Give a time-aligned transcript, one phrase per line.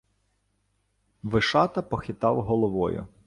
[1.23, 3.07] Вишата похитав головою.